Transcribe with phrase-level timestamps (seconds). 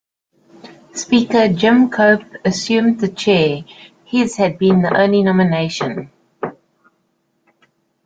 [0.95, 3.63] Speaker Jim Cope assumed the chair;
[4.03, 6.09] his had been the only nomination.